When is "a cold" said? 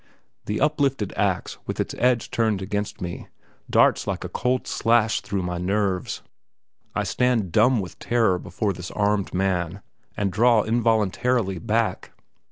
4.23-4.65